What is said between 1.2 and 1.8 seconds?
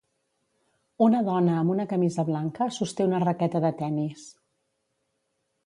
dona amb